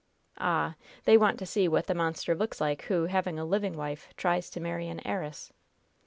"Ah, 0.39 0.73
they 1.05 1.15
want 1.15 1.37
to 1.37 1.45
see 1.45 1.67
what 1.67 1.85
the 1.85 1.93
monster 1.93 2.33
looks 2.33 2.59
like 2.59 2.81
who, 2.85 3.05
having 3.05 3.37
a 3.37 3.45
living 3.45 3.77
wife, 3.77 4.11
tries 4.17 4.49
to 4.49 4.59
marry 4.59 4.87
an 4.87 4.99
heiress!" 5.05 5.53